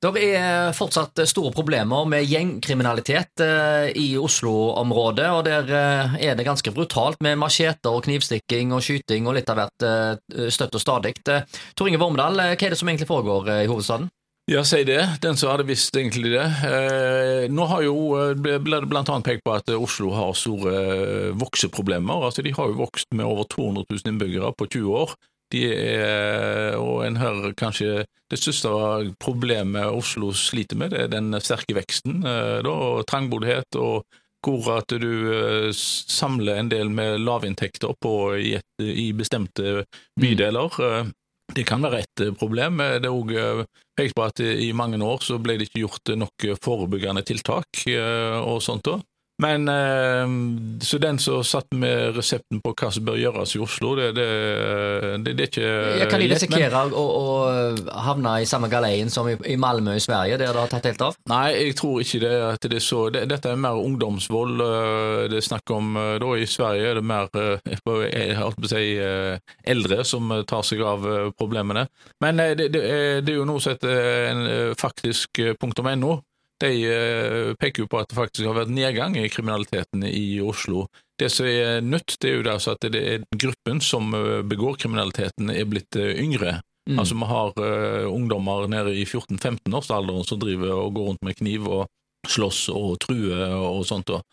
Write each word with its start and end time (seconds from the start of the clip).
Det 0.00 0.22
er 0.32 0.70
fortsatt 0.72 1.20
store 1.28 1.50
problemer 1.52 2.06
med 2.08 2.24
gjengkriminalitet 2.24 3.42
eh, 3.44 3.90
i 4.00 4.06
Oslo-området, 4.16 5.26
og 5.28 5.42
der 5.44 5.68
eh, 5.76 6.14
er 6.24 6.38
det 6.38 6.46
ganske 6.46 6.72
brutalt 6.72 7.20
med 7.20 7.36
macheter 7.36 7.92
og 7.92 8.06
knivstikking 8.06 8.72
og 8.72 8.80
skyting 8.86 9.28
og 9.28 9.36
litt 9.36 9.52
av 9.52 9.60
hvert 9.60 9.84
eh, 9.84 10.46
støtt 10.48 10.78
og 10.78 10.80
stadig. 10.80 11.12
Tor 11.76 11.90
Inge 11.90 12.00
Vormedal, 12.00 12.40
hva 12.40 12.56
er 12.56 12.72
det 12.72 12.80
som 12.80 12.88
egentlig 12.88 13.10
foregår 13.10 13.52
i 13.58 13.68
hovedstaden? 13.68 14.08
Ja, 14.48 14.64
si 14.64 14.80
det. 14.88 15.02
Den 15.20 15.36
som 15.36 15.52
hadde 15.52 15.68
visst 15.68 15.94
egentlig 15.94 16.32
det. 16.32 16.48
Eh, 16.64 17.44
nå 17.52 17.68
har 17.68 17.84
jo 17.84 17.98
ble 18.40 18.56
det 18.56 18.88
bl.a. 18.88 19.04
pekt 19.04 19.44
på 19.44 19.52
at 19.52 19.68
Oslo 19.76 20.14
har 20.16 20.32
store 20.32 21.34
vokseproblemer. 21.36 22.24
Altså, 22.24 22.40
De 22.40 22.56
har 22.56 22.72
jo 22.72 22.80
vokst 22.80 23.12
med 23.12 23.28
over 23.28 23.44
200 23.52 23.84
000 23.84 24.14
innbyggere 24.14 24.56
på 24.56 24.66
20 24.78 24.96
år. 25.04 25.14
De 25.50 25.64
er, 25.74 26.76
og 26.78 27.04
en 27.06 27.16
hører 27.18 27.54
kanskje 27.58 28.04
Det 28.30 28.38
største 28.38 28.70
problemet 29.18 29.90
Oslo 29.90 30.30
sliter 30.36 30.78
med, 30.78 30.92
det 30.94 31.00
er 31.02 31.08
den 31.10 31.34
sterke 31.42 31.74
veksten. 31.74 32.20
Da, 32.22 32.70
og 32.70 33.06
Trangboddhet 33.10 33.74
og 33.80 34.04
hvor 34.46 34.78
at 34.78 34.94
du 35.02 35.72
samler 35.76 36.60
en 36.60 36.70
del 36.70 36.88
med 36.94 37.18
lavinntekter 37.20 37.92
på 38.00 38.14
i, 38.38 38.54
et, 38.56 38.68
i 38.80 39.10
bestemte 39.12 39.82
bydeler. 40.20 40.78
Det 41.50 41.66
kan 41.66 41.82
være 41.82 42.04
et 42.04 42.22
problem. 42.38 42.78
Det 42.78 43.10
er 43.10 43.12
òg 43.12 43.34
pekt 43.98 44.16
på 44.16 44.24
at 44.24 44.40
i 44.40 44.70
mange 44.72 45.02
år 45.04 45.26
så 45.26 45.36
ble 45.42 45.58
det 45.58 45.68
ikke 45.68 45.82
gjort 45.82 46.14
nok 46.22 46.46
forebyggende 46.62 47.26
tiltak 47.26 47.84
og 47.90 48.62
sånt. 48.64 48.86
da. 48.86 49.00
Men 49.40 49.68
eh, 49.68 50.26
Så 50.82 50.98
den 50.98 51.18
som 51.18 51.44
satt 51.44 51.72
med 51.72 52.16
resepten 52.16 52.60
på 52.60 52.74
hva 52.76 52.90
som 52.92 53.06
bør 53.06 53.18
gjøres 53.20 53.54
i 53.56 53.62
Oslo, 53.64 53.94
det, 53.98 54.10
det, 54.18 54.26
det, 55.24 55.34
det 55.38 55.46
er 55.46 55.50
ikke 55.50 55.70
Jeg 56.00 56.10
Kan 56.12 56.22
de 56.22 56.28
risikere 56.34 56.84
å, 56.92 57.04
å 57.04 57.96
havne 58.04 58.36
i 58.42 58.48
samme 58.48 58.70
galeien 58.72 59.10
som 59.12 59.28
i, 59.30 59.36
i 59.48 59.56
Malmö 59.60 59.96
i 59.96 60.02
Sverige, 60.02 60.38
der 60.40 60.52
det 60.52 60.60
har 60.60 60.70
tatt 60.72 60.88
helt 60.90 61.04
av? 61.06 61.18
Nei, 61.30 61.46
jeg 61.56 61.76
tror 61.80 62.04
ikke 62.04 62.22
det. 62.24 62.32
at 62.50 62.68
det 62.70 62.80
er 62.80 62.84
så. 62.84 63.02
dette 63.10 63.52
er 63.52 63.60
mer 63.60 63.80
ungdomsvold 63.80 64.62
det 65.30 65.38
er 65.38 65.44
snakk 65.44 65.72
om. 65.74 65.94
Da 66.20 66.30
I 66.36 66.46
Sverige 66.48 66.90
er 66.90 66.98
det 67.00 67.04
mer 67.06 67.28
jeg 67.34 68.36
holdt 68.38 68.60
på 68.60 68.68
å 68.68 68.72
si, 68.72 68.84
eldre 69.74 70.04
som 70.08 70.32
tar 70.48 70.64
seg 70.66 70.82
av 70.84 71.06
problemene. 71.38 71.86
Men 72.22 72.40
det, 72.58 72.70
er, 72.80 73.30
jo 73.30 73.46
noe 73.48 73.62
som 73.62 73.76
heter 73.76 74.74
faktisk 74.80 75.42
punktum 75.60 75.88
no 76.00 76.18
de 76.60 76.72
eh, 76.84 77.52
peker 77.60 77.84
jo 77.84 77.90
på 77.90 78.00
at 78.00 78.10
det 78.10 78.18
faktisk 78.18 78.48
har 78.48 78.58
vært 78.58 78.72
nedgang 78.74 79.16
i 79.16 79.28
kriminaliteten 79.32 80.04
i 80.06 80.40
Oslo. 80.44 80.86
Det 81.20 81.30
som 81.32 81.48
er 81.48 81.80
nytt, 81.84 82.16
det 82.20 82.30
er 82.30 82.38
jo 82.38 82.50
altså 82.52 82.74
at 82.76 82.84
det 82.92 83.00
er 83.00 83.24
gruppen 83.32 83.80
som 83.84 84.12
eh, 84.16 84.40
begår 84.46 84.78
kriminaliteten, 84.80 85.52
er 85.52 85.68
blitt 85.68 85.96
eh, 85.96 86.16
yngre. 86.20 86.58
Mm. 86.88 86.98
Altså 86.98 87.14
Vi 87.14 87.26
har 87.28 87.50
uh, 87.60 88.06
ungdommer 88.08 88.66
nede 88.66 88.94
i 88.96 89.04
14-15-årsalderen 89.04 90.24
som 90.26 90.40
driver 90.40 90.72
og 90.74 90.94
går 90.96 91.10
rundt 91.10 91.26
med 91.26 91.36
kniv 91.38 91.68
og 91.68 91.82
slåss 92.26 92.64
og 92.72 92.96
truer 93.04 93.52
og 93.54 93.84
sånt. 93.86 94.10
Og. 94.10 94.24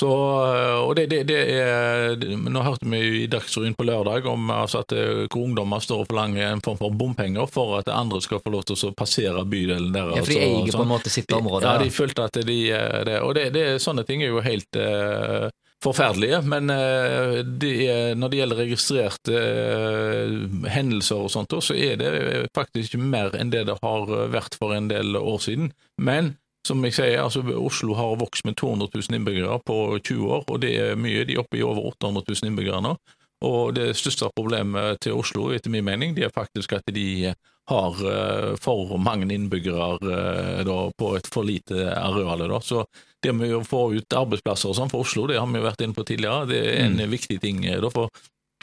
Så, 0.00 0.08
eh, 0.54 0.78
og 0.84 0.96
det, 0.96 1.06
det, 1.08 1.22
det 1.30 1.38
er, 1.56 2.16
Nå 2.36 2.60
hørte 2.60 2.88
vi 2.92 3.22
i 3.22 3.28
Dagsrevyen 3.32 3.76
på 3.78 3.86
lørdag 3.88 4.26
om 4.28 4.50
altså 4.52 4.82
at 4.84 4.92
eh, 4.92 5.24
hvor 5.24 5.46
ungdommer 5.46 5.80
står 5.80 6.02
og 6.04 6.10
forlanger 6.10 6.50
en 6.50 6.60
form 6.64 6.80
for 6.82 6.92
bompenger 6.92 7.48
for 7.48 7.78
at 7.78 7.88
andre 7.88 8.20
skal 8.24 8.42
få 8.44 8.52
lov 8.52 8.66
til 8.68 8.76
å 8.76 8.92
passere 8.96 9.46
bydelen 9.48 9.94
der. 9.96 10.12
Ja, 10.18 10.26
for 10.26 10.34
de 10.34 10.42
eier 10.44 10.76
på 10.76 10.84
en 10.84 10.92
måte 10.92 11.12
sitt 11.12 11.32
område? 11.32 11.64
Ja, 11.64 11.80
de 11.80 11.94
følte 11.94 12.28
at 12.28 12.36
de 12.36 12.58
eh, 12.76 12.98
det, 13.08 13.20
Og 13.24 13.32
det, 13.38 13.64
sånne 13.80 14.04
ting 14.04 14.20
er 14.20 14.34
jo 14.34 14.44
helt 14.44 14.76
uh, 14.76 15.48
forferdelige, 15.84 16.42
men 16.44 16.68
uh, 16.68 17.40
de, 17.40 17.72
når 18.20 18.32
det 18.32 18.40
gjelder 18.40 18.60
registrerte 18.66 19.40
uh, 19.40 20.66
hendelser 20.72 21.24
og 21.24 21.32
sånt, 21.32 21.56
så 21.64 21.76
er 21.76 21.96
det 22.00 22.12
faktisk 22.56 22.92
ikke 22.92 23.12
mer 23.16 23.36
enn 23.38 23.52
det 23.54 23.64
det 23.70 23.80
har 23.80 24.12
vært 24.32 24.60
for 24.60 24.76
en 24.76 24.90
del 24.92 25.16
år 25.16 25.40
siden. 25.46 25.72
Men 25.96 26.34
som 26.66 26.82
jeg 26.86 26.96
sier, 26.96 27.20
altså 27.22 27.42
Oslo 27.56 27.94
har 27.98 28.18
vokst 28.20 28.46
med 28.48 28.56
200 28.58 28.90
000 28.94 29.20
innbyggere 29.20 29.60
på 29.66 29.78
20 30.00 30.32
år, 30.38 30.44
og 30.50 30.60
det 30.64 30.72
er 30.82 30.98
mye. 31.00 31.24
De 31.28 31.36
er 31.36 31.44
oppe 31.44 31.60
i 31.60 31.64
over 31.66 31.86
800 31.94 32.26
000 32.26 32.50
innbyggere 32.50 32.82
nå. 32.84 32.96
Og 33.44 33.74
det 33.76 33.90
største 33.98 34.30
problemet 34.36 35.02
til 35.04 35.18
Oslo, 35.18 35.50
etter 35.52 35.72
min 35.72 35.84
mening, 35.84 36.14
det 36.16 36.24
er 36.26 36.34
faktisk 36.34 36.72
at 36.78 36.88
de 36.94 37.34
har 37.68 37.98
eh, 38.12 38.54
for 38.62 38.96
mange 39.02 39.28
innbyggere 39.34 39.88
eh, 39.98 40.62
da, 40.66 40.78
på 40.98 41.10
et 41.18 41.28
for 41.32 41.44
lite 41.44 41.90
areal. 41.92 42.46
Da. 42.48 42.60
Så 42.62 42.84
det 43.22 43.34
med 43.34 43.52
å 43.56 43.64
få 43.66 43.90
ut 43.96 44.16
arbeidsplasser 44.16 44.70
og 44.70 44.78
sånn 44.78 44.92
for 44.92 45.04
Oslo, 45.04 45.26
det 45.28 45.40
har 45.40 45.50
vi 45.50 45.64
vært 45.64 45.82
inne 45.84 45.96
på 45.96 46.06
tidligere, 46.06 46.48
det 46.52 46.62
er 46.62 46.84
en 46.86 47.00
mm. 47.00 47.10
viktig 47.12 47.40
ting. 47.42 47.64
Da, 47.66 47.90
for 47.92 48.08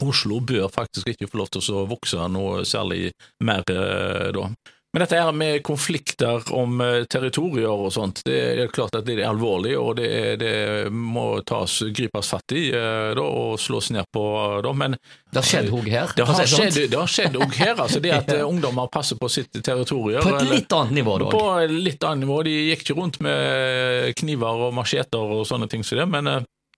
Oslo 0.01 0.39
bør 0.41 0.71
faktisk 0.73 1.11
ikke 1.11 1.29
få 1.29 1.43
lov 1.43 1.51
til 1.53 1.75
å 1.75 1.83
vokse 1.89 2.29
noe 2.31 2.63
særlig 2.65 3.11
mer 3.45 3.61
da. 3.67 4.47
Men 4.93 4.99
dette 4.99 5.17
her 5.17 5.31
med 5.31 5.63
konflikter 5.65 6.53
om 6.53 6.81
eh, 6.81 7.03
territorier 7.09 7.71
og 7.71 7.89
sånt, 7.95 8.19
det 8.27 8.41
er 8.61 8.67
klart 8.69 8.93
at 8.99 9.07
det 9.07 9.15
er 9.15 9.25
alvorlig, 9.25 9.71
og 9.73 9.95
det, 9.97 10.09
det 10.37 10.51
må 10.93 11.39
tas, 11.49 11.79
gripes 11.97 12.29
fatt 12.29 12.53
i 12.53 12.67
eh, 12.69 13.09
da, 13.17 13.23
og 13.25 13.57
slås 13.59 13.89
ned 13.95 14.05
på. 14.13 14.23
Da. 14.61 14.73
Men 14.77 14.93
det 14.93 15.41
har 15.41 15.47
skjedd 15.49 15.71
òg 15.73 15.89
her? 15.89 16.13
Det 16.13 16.27
har 16.29 16.45
skjedd, 16.45 16.77
det 16.91 16.99
har 16.99 17.09
skjedd 17.09 17.39
òg 17.41 17.57
her. 17.57 17.73
altså 17.73 18.03
Det 18.05 18.13
at 18.13 18.29
eh, 18.35 18.45
ungdommer 18.45 18.91
passer 18.93 19.17
på 19.17 19.31
sitt 19.33 19.49
territorium. 19.65 20.21
På 20.21 20.35
et 20.37 20.53
litt 20.53 20.77
annet 20.77 20.99
nivå, 20.99 21.17
da? 21.25 21.31
På 21.33 21.43
et 21.63 21.73
litt 21.73 22.05
annet 22.05 22.27
nivå. 22.27 22.37
De 22.45 22.53
gikk 22.69 22.85
ikke 22.85 22.99
rundt 23.01 23.17
med 23.25 24.13
kniver 24.21 24.67
og 24.67 24.77
macheter 24.77 25.37
og 25.39 25.41
sånne 25.49 25.71
ting 25.73 25.81
som 25.81 26.03
det, 26.03 26.09
men 26.13 26.29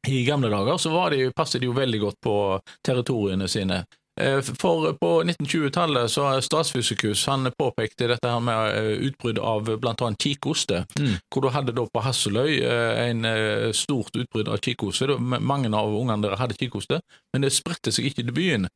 i 0.08 0.24
gamle 0.24 0.48
dager 0.54 0.80
så 0.80 0.96
var 0.96 1.12
de, 1.12 1.34
passet 1.36 1.59
de 1.59 1.68
jo 1.68 1.75
veldig 1.75 2.00
godt 2.00 2.24
på 2.24 2.40
territoriene 2.86 3.52
sine. 3.52 3.84
Eh, 4.22 4.42
for 4.42 4.94
på 4.94 5.24
1920-tallet 5.24 6.12
så 6.12 6.42
Statsfysikus 6.42 7.28
han 7.28 7.52
påpekte 7.58 8.08
dette 8.08 8.30
her 8.31 8.40
med 8.40 8.78
eh, 8.78 8.92
utbrudd 9.09 9.40
av 9.40 9.68
bl.a. 9.68 10.12
kikhoste. 10.20 10.86
Mm. 11.00 11.18
Hvor 11.34 11.44
du 11.44 11.50
hadde 11.52 11.76
da 11.76 11.84
på 11.92 12.03
Hasseløy 12.06 12.62
eh, 12.64 13.09
en 13.09 13.28
stort 13.75 14.16
utbrudd 14.16 14.48
av 14.48 14.64
kikhoste. 14.64 15.20
Mange 15.20 15.72
av 15.75 15.92
ungene 15.92 16.24
der 16.24 16.40
hadde 16.40 16.58
kikhoste, 16.59 17.02
men 17.34 17.44
det 17.44 17.52
spredte 17.56 17.92
seg 17.92 18.08
ikke 18.12 18.24
til 18.24 18.38
byen. 18.38 18.70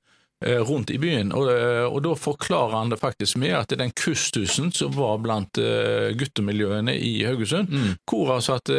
Eh, 0.45 0.55
rundt 0.63 0.89
i 0.89 0.97
byen. 0.97 1.33
Og, 1.35 1.49
eh, 1.51 1.83
og, 1.83 1.97
da 2.05 2.13
forklarer 2.15 2.77
han 2.77 2.93
det 2.93 3.01
faktisk 3.01 3.35
med 3.41 3.57
at 3.57 3.67
det 3.67 3.75
er 3.75 3.81
den 3.81 3.91
kustusen 3.91 4.69
som 4.71 4.93
var 4.95 5.17
blant 5.19 5.59
uh, 5.59 6.15
guttemiljøene 6.15 6.93
i 6.95 7.25
Haugesund, 7.27 7.67
mm. 7.67 7.89
hvor 8.07 8.31
altså 8.37 8.55
at 8.55 8.71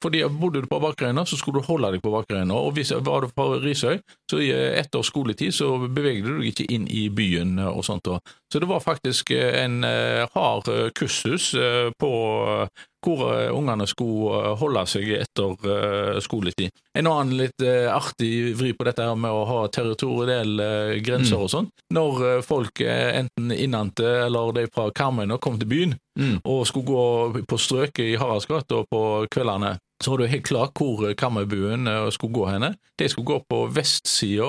fordi 0.00 0.22
bodde 0.40 0.62
du 0.62 0.68
på 0.70 0.78
Bakerøyna, 0.80 1.26
så 1.28 1.36
skulle 1.36 1.60
du 1.60 1.68
holde 1.68 1.90
deg 1.92 2.02
på 2.04 2.12
Bakerøyna. 2.14 2.56
Og 2.56 2.72
hvis 2.78 2.94
var 3.04 3.26
du 3.26 3.34
på 3.36 3.48
Risøy, 3.60 4.00
så 4.30 4.40
etter 4.40 5.04
skoletid 5.04 5.52
så 5.52 5.74
beveget 5.84 6.24
du 6.24 6.38
deg 6.38 6.48
ikke 6.48 6.68
inn 6.72 6.88
i 6.88 7.08
byen 7.12 7.58
og 7.60 7.84
sånt. 7.84 8.08
Så 8.52 8.60
det 8.60 8.68
var 8.68 8.84
faktisk 8.84 9.32
en 9.32 9.80
uh, 9.84 10.28
hard 10.34 10.68
kustus 10.98 11.54
på 11.98 12.12
hvor 13.02 13.22
eh, 13.34 13.50
ungene 13.56 13.86
skulle 13.90 14.40
eh, 14.40 14.54
holde 14.60 14.84
seg 14.90 15.10
etter 15.18 15.68
eh, 15.74 16.18
skoletid. 16.22 16.72
En 16.98 17.08
annen 17.10 17.36
litt 17.38 17.64
artig 17.92 18.52
vri 18.58 18.72
på 18.76 18.86
dette 18.86 19.04
her 19.06 19.18
med 19.18 19.32
å 19.32 19.44
ha 19.48 19.60
territorielle 19.72 20.98
grenser 21.04 21.38
mm. 21.38 21.44
og 21.44 21.52
sånn. 21.52 21.70
Når 21.94 22.42
folk 22.44 22.82
enten 22.84 23.52
innante 23.54 24.04
eller 24.26 24.52
de 24.56 24.66
fra 24.72 24.90
Karmøy 24.94 25.38
kom 25.42 25.56
til 25.60 25.70
byen 25.70 25.94
mm. 26.20 26.42
og 26.44 26.66
skulle 26.68 26.88
gå 26.88 27.46
på 27.48 27.58
strøket 27.60 28.12
i 28.12 28.18
Haraldsgata 28.20 28.82
på 28.92 29.02
kveldene, 29.32 29.78
så 30.02 30.12
var 30.12 30.22
det 30.22 30.32
helt 30.34 30.48
klart 30.48 30.76
hvor 30.76 31.14
kammerbuen 31.16 31.88
skulle 32.12 32.34
gå 32.34 32.46
henne. 32.50 32.72
De 32.98 33.08
skulle 33.08 33.28
gå 33.30 33.38
på 33.48 33.64
vestsida, 33.72 34.48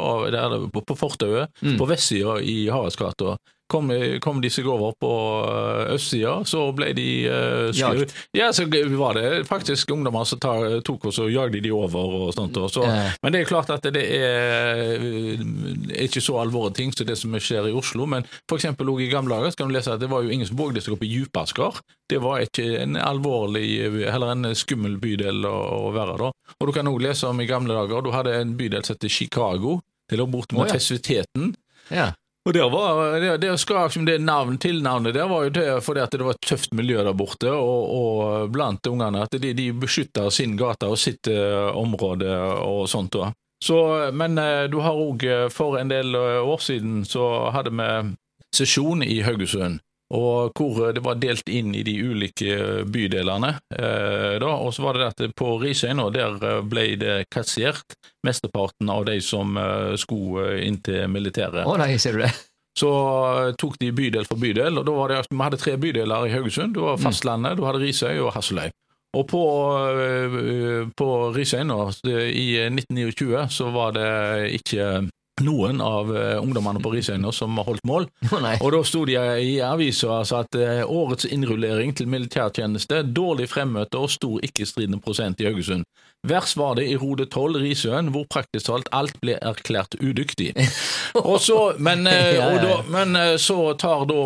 på 0.74 0.98
fortauet, 1.00 1.54
mm. 1.62 1.78
på 1.80 1.88
vestsida 1.88 2.40
i 2.42 2.58
Haraldsgata. 2.74 3.38
Kom, 3.72 3.90
kom, 4.22 4.42
de 4.44 4.50
seg 4.52 4.68
over 4.70 4.92
på 5.00 5.10
eh, 5.48 5.94
østsida, 5.96 6.34
så 6.46 6.66
ble 6.76 6.92
de 6.94 7.06
uh, 7.26 7.70
skrevet 7.74 8.12
Ja, 8.36 8.52
så 8.54 8.68
var 8.68 9.18
det 9.18 9.46
faktisk 9.48 9.94
ungdommer 9.96 10.28
som 10.28 10.42
tok 10.86 11.08
oss 11.10 11.18
og 11.24 11.32
jagde 11.32 11.62
de 11.64 11.72
over 11.74 12.18
og 12.20 12.34
sånt. 12.36 12.58
Og 12.60 12.70
så. 12.70 12.84
eh. 12.86 13.16
Men 13.24 13.34
det 13.34 13.42
er 13.42 13.50
klart 13.50 13.72
at 13.74 13.88
det 13.96 14.04
er, 14.04 14.84
er 15.40 16.04
ikke 16.06 16.22
så 16.22 16.38
alvorlige 16.44 16.78
ting 16.82 16.94
som 16.94 17.08
det 17.08 17.18
som 17.18 17.34
skjer 17.40 17.72
i 17.72 17.74
Oslo. 17.74 18.06
Men 18.10 18.28
for 18.50 18.60
eksempel 18.60 18.92
i 19.00 19.10
gamle 19.12 19.40
dager 19.40 19.58
kan 19.58 19.72
du 19.72 19.78
lese 19.78 19.96
at 19.96 20.04
det 20.04 20.12
var 20.12 20.26
jo 20.26 20.34
ingen 20.34 20.50
som 20.50 20.60
vågde 20.60 20.84
seg 20.84 20.98
opp 20.98 21.08
i 21.08 21.12
Djupaskar. 21.14 21.82
Det 22.10 22.20
var 22.22 22.44
ikke 22.46 22.68
en 22.84 23.00
alvorlig, 23.00 23.66
heller 24.12 24.36
en 24.36 24.52
skummel 24.60 25.00
bydel 25.02 25.48
å, 25.50 25.56
å 25.88 25.94
være 25.96 26.20
da. 26.20 26.34
Og 26.60 26.70
du 26.70 26.76
kan 26.76 26.92
òg 26.92 27.02
lese 27.08 27.32
om 27.32 27.42
i 27.42 27.50
gamle 27.50 27.74
dager, 27.74 28.04
du 28.04 28.14
hadde 28.14 28.36
en 28.38 28.54
bydel 28.60 28.86
som 28.86 29.00
het 29.00 29.10
Chicago. 29.12 29.80
Det 30.10 30.20
lå 30.20 30.28
borte 30.30 30.54
mot 30.54 30.66
oh, 30.66 30.70
ja. 30.70 30.76
festiviteten. 30.76 31.54
Ja. 31.90 32.12
Og 32.44 32.54
der 32.54 32.68
var, 32.70 33.20
det, 33.24 33.38
det 33.40 33.54
skal 33.62 34.06
det 34.06 34.18
navn, 34.20 34.58
Tilnavnet 34.60 35.14
der 35.16 35.30
var 35.32 35.46
jo 35.46 35.52
det 35.56 35.68
fordi 35.84 36.02
at 36.04 36.12
det 36.12 36.26
var 36.26 36.36
et 36.36 36.44
tøft 36.44 36.74
miljø 36.76 37.00
der 37.04 37.16
borte, 37.16 37.52
og, 37.52 37.86
og 37.88 38.52
blant 38.52 38.88
ungene. 38.88 39.24
At 39.24 39.38
de, 39.40 39.54
de 39.56 39.70
beskytter 39.72 40.28
sin 40.30 40.58
gate 40.60 40.90
og 40.92 41.00
sitt 41.00 41.30
uh, 41.32 41.72
område 41.80 42.36
og 42.60 42.84
sånt. 42.92 43.16
Da. 43.16 43.32
Så, 43.64 43.78
men 44.12 44.36
uh, 44.36 44.68
du 44.68 44.82
har 44.84 45.00
òg 45.00 45.24
For 45.56 45.80
en 45.80 45.94
del 45.94 46.16
år 46.20 46.60
siden 46.60 47.06
så 47.08 47.50
hadde 47.56 47.72
vi 47.72 47.90
sesjon 48.54 49.08
i 49.08 49.22
Haugesund 49.24 49.80
og 50.14 50.54
hvor 50.60 50.94
det 50.94 51.02
var 51.04 51.18
delt 51.22 51.50
inn 51.50 51.74
i 51.76 51.82
de 51.86 51.96
ulike 52.06 52.84
bydelene. 52.86 53.56
Eh, 53.74 54.36
da, 54.42 54.52
og 54.62 54.74
så 54.76 54.86
var 54.86 55.00
det 55.00 55.10
at 55.10 55.36
på 55.38 55.56
Risøy 55.62 55.96
nå, 55.98 56.10
der 56.14 56.38
eh, 56.38 56.60
ble 56.70 56.86
det 57.02 57.16
kassert 57.34 57.98
mesteparten 58.26 58.92
av 58.94 59.08
de 59.10 59.18
som 59.26 59.58
eh, 59.58 59.96
skulle 60.00 60.60
inn 60.68 60.78
til 60.86 61.08
militæret. 61.10 61.66
Å 61.66 61.78
nei, 61.82 61.96
ser 62.02 62.20
du 62.20 62.26
det? 62.26 62.34
så 62.74 62.90
tok 63.62 63.76
de 63.78 63.92
bydel 63.94 64.26
for 64.26 64.42
bydel, 64.42 64.80
og 64.82 64.88
da 64.88 64.94
var 64.98 65.12
det, 65.12 65.20
vi 65.30 65.38
hadde 65.46 65.60
tre 65.62 65.76
bydeler 65.78 66.26
i 66.26 66.32
Haugesund. 66.34 66.74
Det 66.74 66.82
var 66.82 67.02
Fastlandet, 67.02 67.60
du 67.60 67.68
hadde 67.68 67.84
Risøy 67.84 68.18
og 68.18 68.32
Hasseløy. 68.34 68.72
Og 69.14 69.28
på, 69.30 69.42
på 70.98 71.10
Risøy 71.36 71.62
nå, 71.70 71.78
i 72.10 72.48
1929, 72.66 73.44
så 73.54 73.68
var 73.76 73.94
det 73.94 74.10
ikke 74.58 74.88
noen 75.42 75.82
av 75.82 76.12
uh, 76.14 76.42
ungdommene 76.42 76.82
på 76.84 76.92
Risøyna 76.94 77.32
som 77.34 77.58
har 77.58 77.66
holdt 77.66 77.86
mål. 77.88 78.06
Oh, 78.30 78.46
Og 78.62 78.72
da 78.76 78.82
sto 78.86 79.04
de 79.10 79.18
i 79.18 79.56
avisa 79.66 80.20
altså 80.20 80.44
at 80.44 80.58
uh, 80.60 80.84
årets 80.86 81.26
innrullering 81.26 81.96
til 81.98 82.10
militærtjeneste, 82.12 83.02
dårlig 83.16 83.50
fremmøte 83.50 83.98
og 83.98 84.12
stor 84.14 84.44
ikke-stridende 84.46 85.02
prosent 85.02 85.42
i 85.42 85.50
Haugesund. 85.50 85.88
Verst 86.24 86.56
var 86.56 86.78
det 86.78 86.86
i 86.88 86.96
Rode 86.96 87.26
12, 87.26 87.58
Risøen, 87.66 88.14
hvor 88.14 88.28
praktisk 88.32 88.70
talt 88.70 88.88
alt 88.96 89.18
ble 89.20 89.36
erklært 89.42 89.98
udyktig. 90.00 90.54
og 91.20 91.40
så, 91.44 91.74
men, 91.80 92.06
uh, 92.08 92.40
og 92.46 92.62
da, 92.64 92.78
men 92.94 93.20
så 93.42 93.74
tar 93.80 94.06
da 94.10 94.24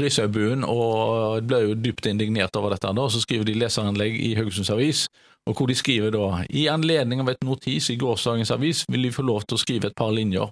Risøybuen, 0.00 0.64
og 0.64 1.44
ble 1.46 1.66
jo 1.68 1.78
dypt 1.78 2.08
indignert 2.08 2.56
over 2.56 2.74
dette, 2.74 2.96
da, 2.96 3.08
så 3.12 3.20
skriver 3.22 3.46
de 3.46 3.60
leseranlegg 3.60 4.16
i 4.16 4.34
Haugesunds 4.40 4.72
Avis 4.72 5.08
og 5.48 5.56
hvor 5.56 5.70
de 5.70 5.76
skriver 5.78 6.12
da 6.12 6.42
i 6.52 6.66
anledning 6.68 7.22
av 7.24 7.30
et 7.32 7.44
notis 7.46 7.88
i 7.90 7.96
gårsdagens 8.00 8.52
avis 8.52 8.84
vil 8.92 9.08
de 9.08 9.14
få 9.14 9.24
lov 9.24 9.46
til 9.46 9.56
å 9.56 9.62
skrive 9.62 9.90
et 9.90 9.96
par 9.98 10.12
linjer. 10.12 10.50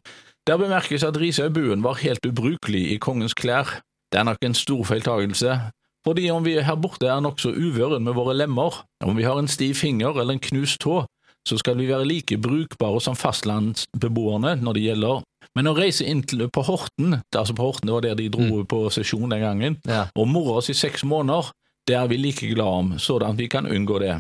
Der 0.49 0.61
bemerkes 0.61 1.05
at 1.05 1.19
Risøybuen 1.21 1.85
var 1.85 2.01
helt 2.01 2.25
ubrukelig 2.25 2.85
i 2.95 3.01
kongens 3.03 3.35
klær. 3.37 3.81
Det 4.13 4.21
er 4.21 4.29
nok 4.29 4.45
en 4.47 4.57
stor 4.57 4.85
feiltagelse, 4.89 5.59
fordi 6.07 6.29
om 6.31 6.45
vi 6.47 6.55
her 6.63 6.79
borte 6.79 7.09
er 7.11 7.21
nokså 7.21 7.51
uvøren 7.51 8.05
med 8.07 8.15
våre 8.15 8.37
lemmer, 8.39 8.85
om 9.05 9.17
vi 9.19 9.27
har 9.27 9.41
en 9.41 9.51
stiv 9.51 9.75
finger 9.75 10.15
eller 10.15 10.37
en 10.37 10.45
knust 10.49 10.79
tå, 10.85 11.03
så 11.47 11.59
skal 11.59 11.77
vi 11.79 11.89
være 11.91 12.07
like 12.07 12.39
brukbare 12.43 13.01
som 13.03 13.19
fastlandsbeboerne 13.19 14.57
når 14.63 14.79
det 14.79 14.85
gjelder. 14.87 15.25
Men 15.59 15.71
å 15.71 15.75
reise 15.77 16.07
inn 16.07 16.23
til, 16.27 16.47
på 16.53 16.63
Horten, 16.67 17.21
altså 17.35 17.55
på 17.57 17.67
Horten, 17.67 17.91
var 17.91 18.05
der 18.07 18.19
de 18.19 18.29
dro 18.31 18.47
mm. 18.47 18.67
på 18.71 18.81
sesjon 18.95 19.31
den 19.35 19.43
gangen, 19.43 19.79
ja. 19.87 20.07
og 20.15 20.31
more 20.31 20.59
oss 20.61 20.71
i 20.71 20.77
seks 20.79 21.05
måneder, 21.07 21.51
det 21.87 21.95
er 21.99 22.11
vi 22.11 22.19
like 22.19 22.51
glad 22.51 22.81
om, 22.81 22.95
sånn 23.03 23.25
at 23.27 23.39
vi 23.39 23.47
kan 23.51 23.69
unngå 23.71 24.01
det. 24.03 24.19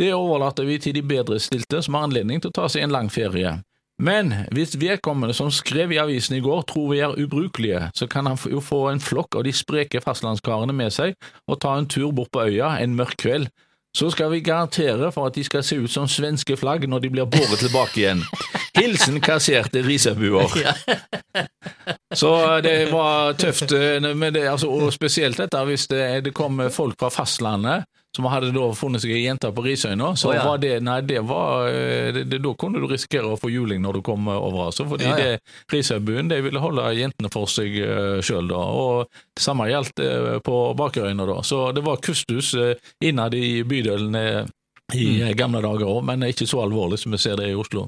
Det 0.00 0.14
overlater 0.16 0.64
vi 0.64 0.78
til 0.80 0.94
de 0.96 1.02
bedrestilte 1.04 1.82
som 1.84 1.98
har 1.98 2.06
anledning 2.08 2.40
til 2.40 2.48
å 2.48 2.56
ta 2.56 2.68
seg 2.72 2.86
en 2.86 2.94
lang 2.94 3.10
ferie. 3.12 3.58
Men 4.00 4.32
hvis 4.56 4.78
vedkommende 4.80 5.34
som 5.36 5.50
skrev 5.52 5.92
i 5.92 5.98
avisen 6.00 6.38
i 6.38 6.40
går 6.40 6.62
tror 6.70 6.86
vi 6.94 7.02
er 7.04 7.18
ubrukelige, 7.20 7.90
så 7.94 8.08
kan 8.08 8.30
han 8.30 8.38
jo 8.48 8.62
få 8.64 8.86
en 8.88 9.02
flokk 9.04 9.36
av 9.36 9.44
de 9.44 9.52
spreke 9.52 10.00
fastlandskarene 10.00 10.72
med 10.72 10.94
seg 10.96 11.18
og 11.44 11.60
ta 11.60 11.74
en 11.76 11.88
tur 11.90 12.14
bort 12.16 12.32
på 12.32 12.46
øya 12.48 12.78
en 12.80 12.96
mørk 12.96 13.18
kveld. 13.20 13.50
Så 13.92 14.08
skal 14.14 14.30
vi 14.32 14.40
garantere 14.40 15.12
for 15.12 15.28
at 15.28 15.36
de 15.36 15.44
skal 15.44 15.66
se 15.66 15.76
ut 15.76 15.92
som 15.92 16.08
svenske 16.08 16.56
flagg 16.56 16.88
når 16.88 17.04
de 17.04 17.12
blir 17.12 17.28
båret 17.28 17.60
tilbake 17.60 18.00
igjen. 18.00 18.24
Hilsen 18.80 19.20
kasserte 19.20 19.84
risebuer. 19.86 20.50
Så 22.20 22.60
det 22.64 22.90
var 22.90 23.38
tøft, 23.38 23.72
eh, 23.72 24.14
med 24.14 24.34
det, 24.34 24.48
altså, 24.50 24.70
og 24.72 24.92
spesielt 24.92 25.38
dette 25.38 25.64
hvis 25.68 25.86
det, 25.92 26.04
det 26.26 26.34
kom 26.34 26.62
folk 26.74 26.98
fra 26.98 27.12
fastlandet 27.14 27.86
som 28.16 28.26
hadde 28.26 28.50
da 28.50 28.64
funnet 28.74 29.02
seg 29.04 29.12
ei 29.14 29.22
jente 29.22 29.50
på 29.54 29.62
Risøyna, 29.62 30.14
så 30.18 30.30
oh, 30.30 30.34
ja. 30.34 30.42
var 30.48 30.58
det 30.62 30.72
Nei, 30.82 30.98
det 31.06 31.20
var 31.28 31.68
eh, 31.70 32.22
det, 32.24 32.40
Da 32.42 32.54
kunne 32.58 32.82
du 32.82 32.88
risikere 32.90 33.30
å 33.30 33.38
få 33.38 33.52
juling 33.52 33.82
når 33.84 34.00
du 34.00 34.02
kom 34.06 34.26
over, 34.32 34.64
altså. 34.66 34.86
Fordi 34.90 35.06
ja, 35.06 35.14
ja. 35.14 35.36
det 35.38 35.74
Risøybuen 35.74 36.30
de 36.30 36.40
ville 36.42 36.62
holde 36.62 36.88
jentene 36.98 37.30
for 37.30 37.50
seg 37.50 37.76
uh, 37.78 38.18
sjøl, 38.24 38.50
da. 38.50 38.58
Og 38.58 39.06
det 39.06 39.44
samme 39.44 39.68
gjaldt 39.70 40.02
uh, 40.02 40.38
på 40.42 40.56
Bakerøyna, 40.78 41.26
da. 41.28 41.38
Så 41.46 41.68
det 41.76 41.84
var 41.86 42.02
kustus 42.02 42.50
uh, 42.58 42.74
innad 43.04 43.36
i 43.38 43.60
bydelen 43.62 44.18
i 44.90 45.06
mm. 45.22 45.36
gamle 45.38 45.62
dager 45.62 45.86
òg, 45.86 46.02
men 46.08 46.26
ikke 46.26 46.48
så 46.50 46.64
alvorlig 46.64 46.98
som 46.98 47.14
vi 47.14 47.22
ser 47.22 47.38
det 47.38 47.52
i 47.52 47.58
Oslo. 47.58 47.86